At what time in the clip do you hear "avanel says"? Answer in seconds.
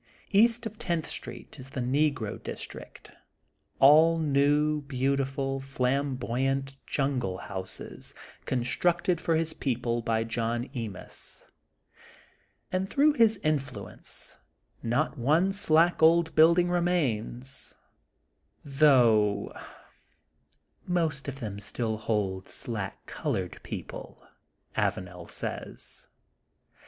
24.75-26.07